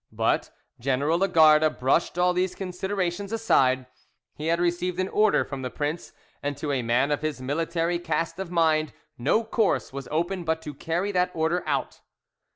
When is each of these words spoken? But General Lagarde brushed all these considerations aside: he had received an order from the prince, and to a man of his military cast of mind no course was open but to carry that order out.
But 0.11 0.49
General 0.79 1.19
Lagarde 1.19 1.69
brushed 1.77 2.17
all 2.17 2.33
these 2.33 2.55
considerations 2.55 3.31
aside: 3.31 3.85
he 4.33 4.47
had 4.47 4.59
received 4.59 4.99
an 4.99 5.07
order 5.09 5.45
from 5.45 5.61
the 5.61 5.69
prince, 5.69 6.11
and 6.41 6.57
to 6.57 6.71
a 6.71 6.81
man 6.81 7.11
of 7.11 7.21
his 7.21 7.39
military 7.39 7.99
cast 7.99 8.39
of 8.39 8.49
mind 8.49 8.93
no 9.19 9.43
course 9.43 9.93
was 9.93 10.07
open 10.09 10.43
but 10.43 10.59
to 10.63 10.73
carry 10.73 11.11
that 11.11 11.29
order 11.35 11.61
out. 11.67 12.01